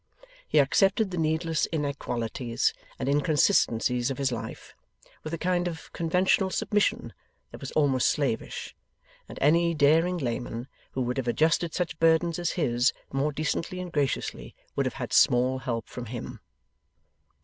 He 0.47 0.57
accepted 0.57 1.11
the 1.11 1.19
needless 1.19 1.67
inequalities 1.71 2.73
and 2.97 3.07
inconsistencies 3.07 4.09
of 4.09 4.17
his 4.17 4.31
life, 4.31 4.73
with 5.23 5.31
a 5.31 5.37
kind 5.37 5.67
of 5.67 5.93
conventional 5.93 6.49
submission 6.49 7.13
that 7.51 7.61
was 7.61 7.71
almost 7.73 8.09
slavish; 8.09 8.75
and 9.29 9.37
any 9.43 9.75
daring 9.75 10.17
layman 10.17 10.67
who 10.93 11.03
would 11.03 11.17
have 11.17 11.27
adjusted 11.27 11.75
such 11.75 11.99
burdens 11.99 12.39
as 12.39 12.53
his, 12.57 12.93
more 13.13 13.31
decently 13.31 13.79
and 13.79 13.91
graciously, 13.91 14.55
would 14.75 14.87
have 14.87 14.95
had 14.95 15.13
small 15.13 15.59
help 15.59 15.87
from 15.87 16.07
him. 16.07 16.39